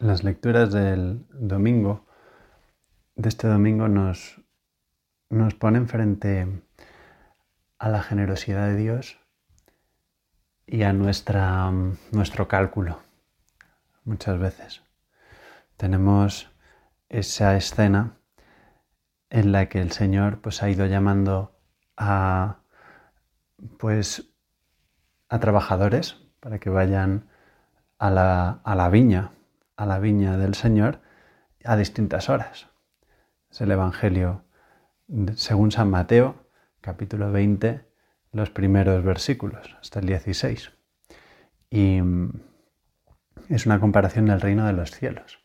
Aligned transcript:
Las 0.00 0.24
lecturas 0.24 0.72
del 0.72 1.26
domingo, 1.28 2.06
de 3.16 3.28
este 3.28 3.48
domingo, 3.48 3.86
nos, 3.86 4.40
nos 5.28 5.54
ponen 5.54 5.88
frente 5.88 6.62
a 7.78 7.90
la 7.90 8.02
generosidad 8.02 8.68
de 8.68 8.76
Dios 8.76 9.18
y 10.66 10.84
a 10.84 10.94
nuestra, 10.94 11.70
nuestro 12.12 12.48
cálculo. 12.48 13.00
Muchas 14.04 14.38
veces 14.38 14.82
tenemos 15.76 16.50
esa 17.10 17.54
escena 17.58 18.16
en 19.28 19.52
la 19.52 19.68
que 19.68 19.82
el 19.82 19.92
Señor 19.92 20.40
pues, 20.40 20.62
ha 20.62 20.70
ido 20.70 20.86
llamando 20.86 21.60
a, 21.98 22.60
pues, 23.78 24.32
a 25.28 25.40
trabajadores 25.40 26.16
para 26.40 26.58
que 26.58 26.70
vayan 26.70 27.28
a 27.98 28.08
la, 28.08 28.62
a 28.64 28.74
la 28.74 28.88
viña 28.88 29.32
a 29.80 29.86
la 29.86 29.98
viña 29.98 30.36
del 30.36 30.54
Señor 30.54 31.00
a 31.64 31.74
distintas 31.74 32.28
horas. 32.28 32.68
Es 33.50 33.62
el 33.62 33.70
Evangelio 33.70 34.44
según 35.36 35.72
San 35.72 35.88
Mateo, 35.88 36.34
capítulo 36.82 37.32
20, 37.32 37.88
los 38.32 38.50
primeros 38.50 39.02
versículos, 39.02 39.74
hasta 39.80 40.00
el 40.00 40.06
16. 40.06 40.70
Y 41.70 42.02
mm, 42.02 42.42
es 43.48 43.64
una 43.64 43.80
comparación 43.80 44.26
del 44.26 44.42
reino 44.42 44.66
de 44.66 44.74
los 44.74 44.90
cielos. 44.90 45.38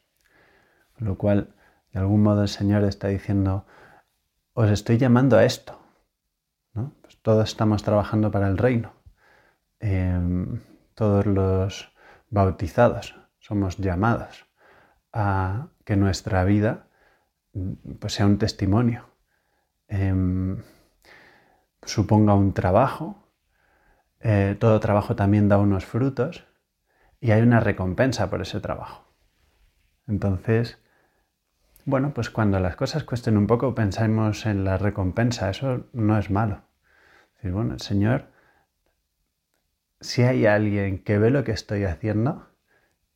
Lo 0.97 1.17
cual, 1.17 1.55
de 1.93 2.01
algún 2.01 2.21
modo 2.21 2.41
el 2.41 2.49
Señor 2.49 2.83
está 2.83 3.07
diciendo, 3.07 3.65
os 4.53 4.69
estoy 4.69 4.97
llamando 4.97 5.37
a 5.37 5.45
esto. 5.45 5.79
Pues 6.73 7.17
todos 7.21 7.47
estamos 7.47 7.83
trabajando 7.83 8.31
para 8.31 8.49
el 8.49 8.57
reino. 8.57 8.91
Em, 9.79 10.59
todos 10.93 11.25
los 11.25 11.93
bautizados 12.29 13.15
somos 13.45 13.77
llamados 13.77 14.47
a 15.13 15.67
que 15.83 15.95
nuestra 15.95 16.43
vida 16.43 16.87
pues, 17.99 18.13
sea 18.13 18.25
un 18.25 18.39
testimonio, 18.39 19.05
em, 19.87 20.63
suponga 21.83 22.33
un 22.33 22.55
trabajo, 22.55 23.29
eh, 24.19 24.57
todo 24.59 24.79
trabajo 24.79 25.15
también 25.15 25.47
da 25.47 25.59
unos 25.59 25.85
frutos 25.85 26.47
y 27.21 27.31
hay 27.31 27.43
una 27.43 27.59
recompensa 27.59 28.31
por 28.31 28.41
ese 28.41 28.59
trabajo. 28.61 29.05
Entonces, 30.07 30.79
bueno, 31.85 32.15
pues 32.15 32.31
cuando 32.31 32.59
las 32.59 32.75
cosas 32.75 33.03
cuesten 33.03 33.37
un 33.37 33.45
poco, 33.45 33.75
pensemos 33.75 34.47
en 34.47 34.63
la 34.63 34.79
recompensa, 34.79 35.51
eso 35.51 35.85
no 35.93 36.17
es 36.17 36.31
malo. 36.31 36.63
bueno, 37.43 37.75
el 37.75 37.81
Señor, 37.81 38.31
si 40.01 40.23
hay 40.23 40.47
alguien 40.47 41.03
que 41.03 41.19
ve 41.19 41.29
lo 41.29 41.43
que 41.43 41.51
estoy 41.51 41.83
haciendo, 41.83 42.54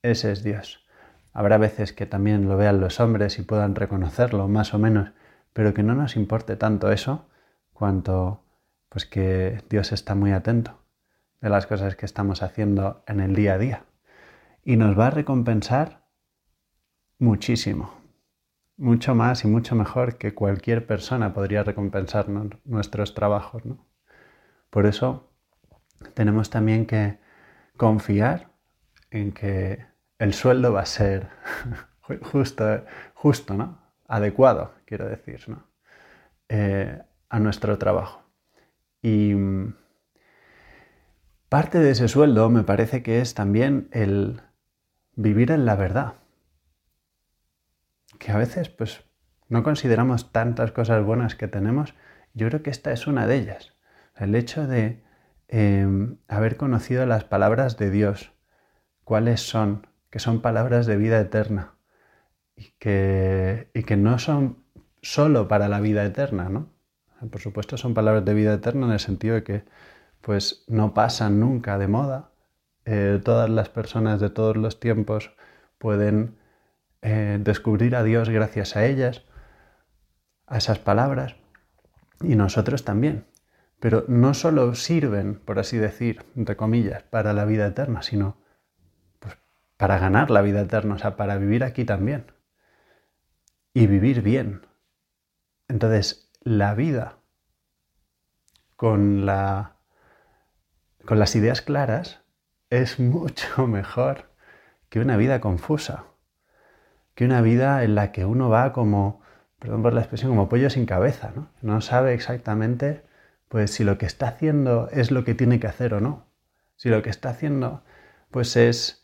ese 0.01 0.31
es 0.31 0.43
Dios. 0.43 0.85
Habrá 1.33 1.57
veces 1.57 1.93
que 1.93 2.05
también 2.05 2.47
lo 2.47 2.57
vean 2.57 2.81
los 2.81 2.99
hombres 2.99 3.39
y 3.39 3.43
puedan 3.43 3.75
reconocerlo 3.75 4.47
más 4.47 4.73
o 4.73 4.79
menos, 4.79 5.11
pero 5.53 5.73
que 5.73 5.83
no 5.83 5.95
nos 5.95 6.15
importe 6.15 6.55
tanto 6.55 6.91
eso 6.91 7.27
cuanto 7.73 8.43
pues 8.89 9.05
que 9.05 9.63
Dios 9.69 9.91
está 9.91 10.15
muy 10.15 10.31
atento 10.31 10.79
de 11.41 11.49
las 11.49 11.67
cosas 11.67 11.95
que 11.95 12.05
estamos 12.05 12.41
haciendo 12.41 13.03
en 13.07 13.19
el 13.19 13.35
día 13.35 13.53
a 13.53 13.57
día 13.57 13.85
y 14.63 14.75
nos 14.75 14.97
va 14.97 15.07
a 15.07 15.11
recompensar 15.11 16.03
muchísimo, 17.17 17.93
mucho 18.77 19.15
más 19.15 19.43
y 19.43 19.47
mucho 19.47 19.75
mejor 19.75 20.17
que 20.17 20.33
cualquier 20.33 20.85
persona 20.85 21.33
podría 21.33 21.63
recompensarnos 21.63 22.47
nuestros 22.65 23.13
trabajos. 23.13 23.63
Por 24.69 24.85
eso 24.85 25.31
tenemos 26.13 26.49
también 26.49 26.85
que 26.85 27.19
confiar 27.77 28.48
en 29.11 29.31
que 29.31 29.85
el 30.17 30.33
sueldo 30.33 30.73
va 30.73 30.81
a 30.81 30.85
ser 30.85 31.27
justo, 32.21 32.85
justo 33.13 33.53
¿no? 33.53 33.79
Adecuado, 34.07 34.73
quiero 34.85 35.07
decir, 35.07 35.47
¿no? 35.47 35.67
Eh, 36.47 36.99
a 37.29 37.39
nuestro 37.39 37.77
trabajo. 37.77 38.23
Y 39.01 39.33
mm, 39.35 39.75
parte 41.47 41.79
de 41.79 41.91
ese 41.91 42.07
sueldo 42.07 42.49
me 42.49 42.63
parece 42.63 43.03
que 43.03 43.21
es 43.21 43.35
también 43.35 43.87
el 43.91 44.41
vivir 45.15 45.51
en 45.51 45.65
la 45.65 45.75
verdad. 45.75 46.13
Que 48.17 48.31
a 48.31 48.37
veces, 48.37 48.69
pues, 48.69 49.03
no 49.47 49.63
consideramos 49.63 50.31
tantas 50.31 50.71
cosas 50.71 51.03
buenas 51.03 51.35
que 51.35 51.47
tenemos. 51.47 51.93
Yo 52.33 52.47
creo 52.47 52.63
que 52.63 52.69
esta 52.69 52.91
es 52.91 53.07
una 53.07 53.27
de 53.27 53.35
ellas. 53.35 53.73
El 54.15 54.35
hecho 54.35 54.67
de 54.67 55.03
em, 55.47 56.17
haber 56.27 56.57
conocido 56.57 57.05
las 57.05 57.23
palabras 57.23 57.77
de 57.77 57.89
Dios, 57.89 58.33
cuáles 59.09 59.41
son, 59.41 59.87
que 60.11 60.19
son 60.19 60.39
palabras 60.39 60.85
de 60.85 60.95
vida 60.95 61.19
eterna 61.19 61.73
y 62.55 62.73
que, 62.77 63.95
no 63.97 64.19
son 64.19 64.63
solo 65.01 65.47
para 65.47 65.67
la 65.67 65.79
vida 65.79 66.05
eterna, 66.05 66.47
¿no? 66.47 66.69
Por 67.31 67.41
supuesto 67.41 67.75
son 67.75 67.95
palabras 67.95 68.23
de 68.23 68.35
vida 68.35 68.53
eterna 68.53 68.85
en 68.85 68.91
el 68.91 68.99
sentido 68.99 69.33
de 69.33 69.43
que 69.43 69.63
pues 70.21 70.63
no 70.67 70.93
pasan 70.93 71.39
nunca 71.39 71.79
de 71.79 71.87
moda. 71.87 72.29
Eh, 72.85 73.19
todas 73.25 73.49
las 73.49 73.67
personas 73.67 74.19
de 74.19 74.29
todos 74.29 74.55
los 74.57 74.79
tiempos 74.79 75.31
pueden 75.79 76.37
eh, 77.01 77.39
descubrir 77.41 77.95
a 77.95 78.03
Dios 78.03 78.29
gracias 78.29 78.75
a 78.75 78.85
ellas, 78.85 79.23
a 80.45 80.59
esas 80.59 80.77
palabras, 80.77 81.35
y 82.21 82.35
nosotros 82.35 82.85
también. 82.85 83.25
Pero 83.79 84.05
no 84.07 84.35
solo 84.35 84.75
sirven, 84.75 85.39
por 85.39 85.57
así 85.57 85.77
decir, 85.77 86.23
entre 86.35 86.55
comillas, 86.55 87.01
para 87.01 87.33
la 87.33 87.45
vida 87.45 87.65
eterna, 87.65 88.03
sino 88.03 88.37
para 89.79 89.97
ganar 89.97 90.29
la 90.29 90.41
vida 90.41 90.59
eterna, 90.59 90.95
o 90.95 90.97
sea, 90.97 91.15
para 91.15 91.37
vivir 91.37 91.63
aquí 91.63 91.85
también. 91.85 92.33
Y 93.73 93.87
vivir 93.87 94.21
bien. 94.21 94.67
Entonces, 95.69 96.29
la 96.41 96.73
vida 96.73 97.19
con, 98.75 99.25
la, 99.25 99.77
con 101.05 101.17
las 101.17 101.33
ideas 101.37 101.61
claras 101.61 102.19
es 102.69 102.99
mucho 102.99 103.67
mejor 103.67 104.29
que 104.89 104.99
una 104.99 105.15
vida 105.15 105.39
confusa, 105.39 106.07
que 107.15 107.23
una 107.23 107.39
vida 107.39 107.81
en 107.85 107.95
la 107.95 108.11
que 108.11 108.25
uno 108.25 108.49
va 108.49 108.73
como, 108.73 109.21
perdón 109.59 109.81
por 109.81 109.93
la 109.93 110.01
expresión, 110.01 110.31
como 110.31 110.49
pollo 110.49 110.69
sin 110.69 110.87
cabeza, 110.87 111.31
¿no? 111.33 111.53
No 111.61 111.79
sabe 111.79 112.13
exactamente 112.13 113.05
pues 113.47 113.71
si 113.71 113.85
lo 113.85 113.97
que 113.97 114.07
está 114.07 114.27
haciendo 114.27 114.89
es 114.91 115.09
lo 115.09 115.23
que 115.23 115.35
tiene 115.35 115.61
que 115.61 115.67
hacer 115.67 115.93
o 115.93 116.01
no. 116.01 116.25
Si 116.75 116.89
lo 116.89 117.01
que 117.01 117.09
está 117.09 117.29
haciendo 117.29 117.85
pues 118.29 118.57
es 118.57 118.98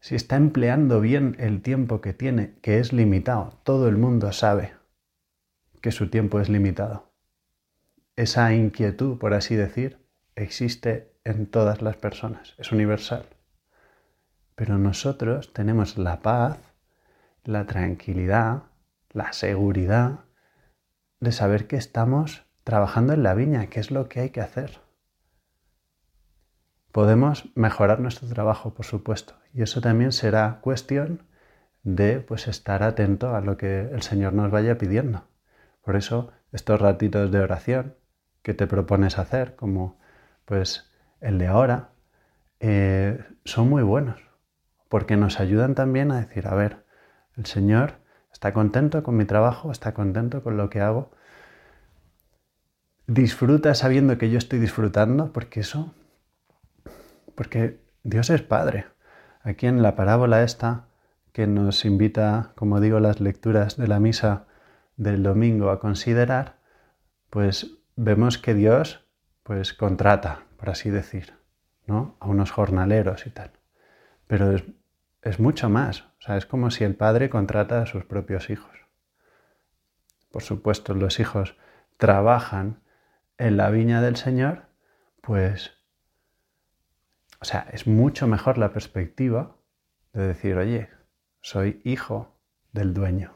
si 0.00 0.14
está 0.14 0.36
empleando 0.36 1.00
bien 1.00 1.36
el 1.38 1.62
tiempo 1.62 2.00
que 2.00 2.12
tiene, 2.12 2.54
que 2.62 2.78
es 2.78 2.92
limitado, 2.92 3.60
todo 3.64 3.88
el 3.88 3.96
mundo 3.96 4.32
sabe 4.32 4.74
que 5.80 5.92
su 5.92 6.10
tiempo 6.10 6.40
es 6.40 6.48
limitado. 6.48 7.12
Esa 8.16 8.54
inquietud, 8.54 9.18
por 9.18 9.34
así 9.34 9.56
decir, 9.56 9.98
existe 10.34 11.12
en 11.24 11.46
todas 11.46 11.82
las 11.82 11.96
personas, 11.96 12.54
es 12.58 12.72
universal. 12.72 13.26
Pero 14.54 14.78
nosotros 14.78 15.52
tenemos 15.52 15.98
la 15.98 16.22
paz, 16.22 16.58
la 17.44 17.66
tranquilidad, 17.66 18.64
la 19.12 19.32
seguridad 19.32 20.20
de 21.20 21.32
saber 21.32 21.66
que 21.66 21.76
estamos 21.76 22.46
trabajando 22.64 23.12
en 23.12 23.22
la 23.22 23.34
viña, 23.34 23.66
que 23.66 23.80
es 23.80 23.90
lo 23.90 24.08
que 24.08 24.20
hay 24.20 24.30
que 24.30 24.40
hacer. 24.40 24.85
Podemos 26.96 27.50
mejorar 27.54 28.00
nuestro 28.00 28.26
trabajo, 28.26 28.72
por 28.72 28.86
supuesto, 28.86 29.34
y 29.52 29.60
eso 29.60 29.82
también 29.82 30.12
será 30.12 30.60
cuestión 30.62 31.24
de 31.82 32.20
pues 32.20 32.48
estar 32.48 32.82
atento 32.82 33.36
a 33.36 33.42
lo 33.42 33.58
que 33.58 33.82
el 33.82 34.00
Señor 34.00 34.32
nos 34.32 34.50
vaya 34.50 34.78
pidiendo. 34.78 35.24
Por 35.84 35.94
eso 35.96 36.32
estos 36.52 36.80
ratitos 36.80 37.30
de 37.30 37.40
oración 37.40 37.96
que 38.40 38.54
te 38.54 38.66
propones 38.66 39.18
hacer, 39.18 39.56
como 39.56 39.98
pues 40.46 40.90
el 41.20 41.36
de 41.36 41.48
ahora, 41.48 41.90
eh, 42.60 43.22
son 43.44 43.68
muy 43.68 43.82
buenos, 43.82 44.18
porque 44.88 45.18
nos 45.18 45.38
ayudan 45.38 45.74
también 45.74 46.10
a 46.10 46.18
decir, 46.18 46.48
a 46.48 46.54
ver, 46.54 46.86
el 47.36 47.44
Señor 47.44 47.96
está 48.32 48.54
contento 48.54 49.02
con 49.02 49.18
mi 49.18 49.26
trabajo, 49.26 49.70
está 49.70 49.92
contento 49.92 50.42
con 50.42 50.56
lo 50.56 50.70
que 50.70 50.80
hago, 50.80 51.10
disfruta 53.06 53.74
sabiendo 53.74 54.16
que 54.16 54.30
yo 54.30 54.38
estoy 54.38 54.60
disfrutando, 54.60 55.30
porque 55.34 55.60
eso, 55.60 55.94
porque 57.36 57.78
Dios 58.02 58.30
es 58.30 58.42
Padre. 58.42 58.86
Aquí 59.42 59.66
en 59.66 59.82
la 59.82 59.94
parábola 59.94 60.42
esta, 60.42 60.86
que 61.32 61.46
nos 61.46 61.84
invita, 61.84 62.52
como 62.56 62.80
digo, 62.80 62.98
las 62.98 63.20
lecturas 63.20 63.76
de 63.76 63.86
la 63.86 64.00
misa 64.00 64.46
del 64.96 65.22
domingo 65.22 65.70
a 65.70 65.78
considerar, 65.78 66.56
pues 67.30 67.76
vemos 67.94 68.38
que 68.38 68.54
Dios 68.54 69.06
pues 69.42 69.74
contrata, 69.74 70.40
por 70.56 70.70
así 70.70 70.90
decir, 70.90 71.34
¿no? 71.86 72.16
a 72.18 72.26
unos 72.26 72.50
jornaleros 72.50 73.26
y 73.26 73.30
tal. 73.30 73.52
Pero 74.26 74.56
es, 75.22 75.38
mucho 75.38 75.68
más, 75.68 76.00
o 76.00 76.20
sea, 76.20 76.36
es 76.36 76.46
como 76.46 76.70
si 76.70 76.84
el 76.84 76.96
padre 76.96 77.30
contrata 77.30 77.82
a 77.82 77.86
sus 77.86 78.04
propios 78.04 78.50
hijos. 78.50 78.72
Por 80.32 80.42
supuesto, 80.42 80.94
los 80.94 81.20
hijos 81.20 81.56
trabajan 81.96 82.80
en 83.38 83.56
la 83.56 83.70
viña 83.70 84.00
del 84.00 84.16
Señor, 84.16 84.62
pues 85.20 85.75
o 87.40 87.44
sea, 87.44 87.66
es 87.72 87.86
mucho 87.86 88.26
mejor 88.26 88.58
la 88.58 88.72
perspectiva 88.72 89.56
de 90.12 90.28
decir, 90.28 90.56
oye, 90.56 90.88
soy 91.40 91.80
hijo 91.84 92.38
del 92.72 92.94
dueño. 92.94 93.34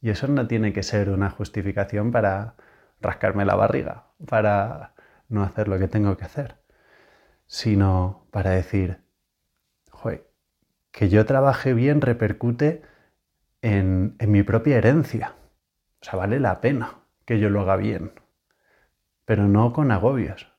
Y 0.00 0.10
eso 0.10 0.26
no 0.28 0.46
tiene 0.46 0.72
que 0.72 0.82
ser 0.82 1.10
una 1.10 1.30
justificación 1.30 2.10
para 2.12 2.54
rascarme 3.00 3.44
la 3.44 3.54
barriga, 3.54 4.06
para 4.26 4.94
no 5.28 5.42
hacer 5.42 5.68
lo 5.68 5.78
que 5.78 5.88
tengo 5.88 6.16
que 6.16 6.24
hacer, 6.24 6.56
sino 7.46 8.26
para 8.30 8.50
decir, 8.50 9.00
que 10.92 11.08
yo 11.08 11.24
trabaje 11.24 11.74
bien 11.74 12.00
repercute 12.00 12.82
en, 13.62 14.16
en 14.18 14.32
mi 14.32 14.42
propia 14.42 14.78
herencia. 14.78 15.34
O 16.00 16.04
sea, 16.04 16.18
vale 16.18 16.40
la 16.40 16.60
pena 16.60 17.00
que 17.24 17.38
yo 17.38 17.50
lo 17.50 17.60
haga 17.60 17.76
bien, 17.76 18.12
pero 19.24 19.46
no 19.46 19.72
con 19.72 19.90
agobios, 19.92 20.52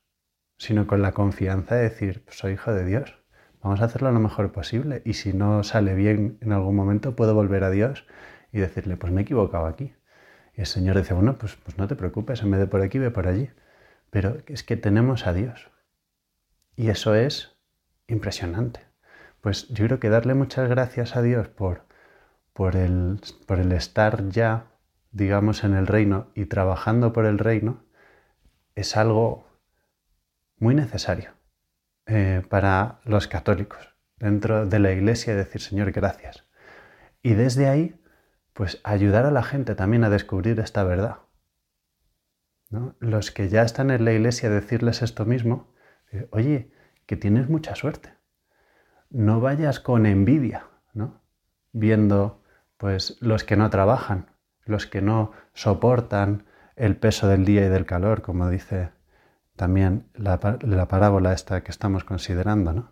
sino 0.61 0.85
con 0.85 1.01
la 1.01 1.13
confianza 1.13 1.73
de 1.73 1.81
decir, 1.81 2.21
pues 2.23 2.37
soy 2.37 2.53
hijo 2.53 2.71
de 2.71 2.85
Dios, 2.85 3.17
vamos 3.63 3.81
a 3.81 3.85
hacerlo 3.85 4.11
lo 4.11 4.19
mejor 4.19 4.51
posible 4.51 5.01
y 5.05 5.13
si 5.15 5.33
no 5.33 5.63
sale 5.63 5.95
bien 5.95 6.37
en 6.39 6.51
algún 6.51 6.75
momento 6.75 7.15
puedo 7.15 7.33
volver 7.33 7.63
a 7.63 7.71
Dios 7.71 8.05
y 8.51 8.59
decirle, 8.59 8.95
pues 8.95 9.11
me 9.11 9.21
he 9.21 9.23
equivocado 9.23 9.65
aquí. 9.65 9.95
Y 10.55 10.61
el 10.61 10.67
Señor 10.67 10.97
dice, 10.97 11.15
bueno, 11.15 11.39
pues, 11.39 11.55
pues 11.55 11.79
no 11.79 11.87
te 11.87 11.95
preocupes, 11.95 12.43
en 12.43 12.51
vez 12.51 12.59
de 12.59 12.67
por 12.67 12.83
aquí, 12.83 12.99
ve 12.99 13.09
por 13.09 13.27
allí. 13.27 13.49
Pero 14.11 14.37
es 14.45 14.63
que 14.63 14.77
tenemos 14.77 15.25
a 15.25 15.33
Dios. 15.33 15.71
Y 16.75 16.89
eso 16.89 17.15
es 17.15 17.57
impresionante. 18.05 18.81
Pues 19.41 19.67
yo 19.69 19.87
creo 19.87 19.99
que 19.99 20.09
darle 20.09 20.35
muchas 20.35 20.69
gracias 20.69 21.15
a 21.15 21.23
Dios 21.23 21.47
por, 21.47 21.87
por, 22.53 22.75
el, 22.75 23.19
por 23.47 23.57
el 23.57 23.71
estar 23.71 24.29
ya, 24.29 24.67
digamos, 25.11 25.63
en 25.63 25.73
el 25.73 25.87
reino 25.87 26.27
y 26.35 26.45
trabajando 26.45 27.13
por 27.13 27.25
el 27.25 27.39
reino, 27.39 27.83
es 28.75 28.95
algo 28.95 29.49
muy 30.61 30.75
necesario 30.75 31.31
eh, 32.05 32.43
para 32.47 33.01
los 33.03 33.27
católicos 33.27 33.95
dentro 34.15 34.67
de 34.67 34.79
la 34.79 34.91
iglesia 34.91 35.35
decir, 35.35 35.59
Señor, 35.59 35.91
gracias. 35.91 36.45
Y 37.23 37.33
desde 37.33 37.67
ahí 37.67 37.99
pues 38.53 38.79
ayudar 38.83 39.25
a 39.25 39.31
la 39.31 39.43
gente 39.43 39.75
también 39.75 40.03
a 40.03 40.09
descubrir 40.09 40.59
esta 40.59 40.83
verdad. 40.83 41.17
Los 42.99 43.31
que 43.31 43.49
ya 43.49 43.63
están 43.63 43.89
en 43.89 44.05
la 44.05 44.13
iglesia 44.13 44.49
decirles 44.49 45.01
esto 45.01 45.25
mismo, 45.25 45.73
eh, 46.11 46.27
oye, 46.31 46.71
que 47.05 47.17
tienes 47.17 47.49
mucha 47.49 47.75
suerte. 47.75 48.13
No 49.09 49.41
vayas 49.41 49.79
con 49.79 50.05
envidia, 50.05 50.67
¿no? 50.93 51.21
Viendo 51.73 52.43
pues 52.77 53.17
los 53.19 53.43
que 53.43 53.57
no 53.57 53.69
trabajan, 53.69 54.31
los 54.65 54.85
que 54.85 55.01
no 55.01 55.31
soportan 55.53 56.45
el 56.75 56.95
peso 56.97 57.27
del 57.27 57.45
día 57.45 57.65
y 57.65 57.69
del 57.69 57.85
calor, 57.85 58.21
como 58.21 58.49
dice 58.49 58.91
también 59.61 60.09
la, 60.15 60.39
la 60.61 60.87
parábola 60.87 61.33
esta 61.33 61.63
que 61.63 61.69
estamos 61.69 62.03
considerando, 62.03 62.73
¿no? 62.73 62.89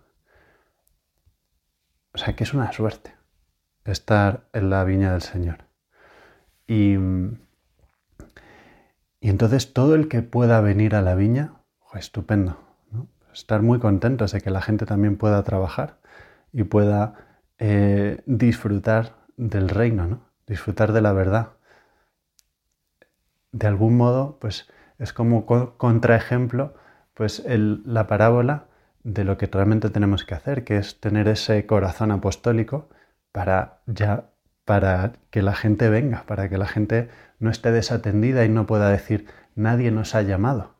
O 2.13 2.19
sea 2.19 2.35
que 2.35 2.43
es 2.43 2.53
una 2.53 2.71
suerte 2.71 3.15
estar 3.85 4.47
en 4.53 4.69
la 4.69 4.83
viña 4.83 5.13
del 5.13 5.23
Señor. 5.23 5.65
Y, 6.67 6.93
y 9.19 9.29
entonces 9.29 9.73
todo 9.73 9.95
el 9.95 10.09
que 10.09 10.21
pueda 10.21 10.61
venir 10.61 10.93
a 10.93 11.01
la 11.01 11.15
viña, 11.15 11.55
estupendo. 11.95 12.59
Estar 13.33 13.63
muy 13.63 13.79
contentos 13.79 14.31
de 14.31 14.41
que 14.41 14.51
la 14.51 14.61
gente 14.61 14.85
también 14.85 15.17
pueda 15.17 15.41
trabajar 15.41 15.97
y 16.53 16.65
pueda 16.65 17.15
eh, 17.57 18.21
disfrutar 18.27 19.15
del 19.37 19.69
reino, 19.69 20.05
¿no? 20.05 20.21
disfrutar 20.45 20.91
de 20.91 21.01
la 21.01 21.13
verdad. 21.13 21.53
De 23.51 23.65
algún 23.65 23.97
modo, 23.97 24.37
pues 24.39 24.69
es 24.99 25.13
como 25.13 25.45
contraejemplo, 25.77 26.75
pues 27.13 27.43
la 27.47 28.07
parábola 28.07 28.65
de 29.03 29.23
lo 29.23 29.37
que 29.37 29.47
realmente 29.47 29.89
tenemos 29.89 30.25
que 30.25 30.35
hacer, 30.35 30.63
que 30.63 30.77
es 30.77 30.99
tener 30.99 31.27
ese 31.27 31.65
corazón 31.65 32.11
apostólico 32.11 32.89
para 33.31 33.81
ya 33.87 34.25
para 34.65 35.13
que 35.31 35.41
la 35.41 35.55
gente 35.55 35.89
venga, 35.89 36.25
para 36.27 36.47
que 36.47 36.59
la 36.59 36.67
gente 36.67 37.09
no 37.39 37.49
esté 37.49 37.71
desatendida 37.71 38.45
y 38.45 38.49
no 38.49 38.67
pueda 38.67 38.91
decir 38.91 39.25
nadie 39.55 39.89
nos 39.89 40.13
ha 40.13 40.21
llamado, 40.21 40.75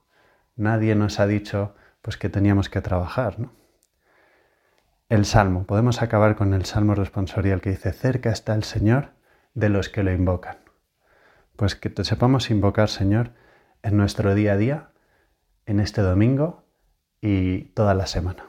nadie 0.55 0.93
nos 0.93 1.19
ha 1.19 1.25
dicho 1.25 1.73
pues 2.03 2.15
que 2.15 2.29
teníamos 2.29 2.69
que 2.69 2.81
trabajar, 2.81 3.37
El 5.09 5.25
salmo, 5.25 5.65
podemos 5.65 6.03
acabar 6.03 6.35
con 6.35 6.53
el 6.53 6.65
salmo 6.65 6.93
responsorial 6.93 7.61
que 7.61 7.71
dice 7.71 7.91
cerca 7.91 8.29
está 8.29 8.53
el 8.53 8.63
Señor 8.63 9.09
de 9.55 9.69
los 9.69 9.89
que 9.89 10.03
lo 10.03 10.11
invocan. 10.11 10.57
Pues 11.55 11.73
que 11.75 11.89
te 11.89 12.03
sepamos 12.03 12.51
invocar, 12.51 12.89
Señor, 12.89 13.31
en 13.83 13.97
nuestro 13.97 14.35
día 14.35 14.53
a 14.53 14.57
día, 14.57 14.89
en 15.65 15.79
este 15.79 16.01
domingo 16.01 16.63
y 17.21 17.65
toda 17.73 17.93
la 17.93 18.07
semana. 18.07 18.48